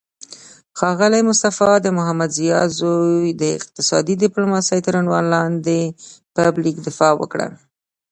[0.79, 5.79] ښاغلی مصطفی د محمدضیا زوی د اقتصادي ډیپلوماسي تر عنوان لاندې
[6.35, 7.47] پایلیک دفاع وکړه